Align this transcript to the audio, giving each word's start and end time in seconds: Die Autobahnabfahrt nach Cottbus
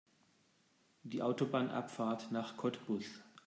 Die 1.03 1.21
Autobahnabfahrt 1.21 2.31
nach 2.31 2.57
Cottbus 2.57 3.05